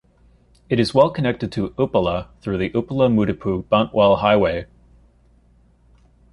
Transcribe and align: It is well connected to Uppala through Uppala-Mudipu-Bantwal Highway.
It 0.67 0.79
is 0.79 0.95
well 0.95 1.11
connected 1.11 1.51
to 1.51 1.75
Uppala 1.77 2.29
through 2.41 2.57
Uppala-Mudipu-Bantwal 2.71 4.17
Highway. 4.17 4.65